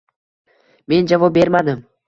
Men 0.93 1.11
javob 1.13 1.39
bermadim 1.39 1.89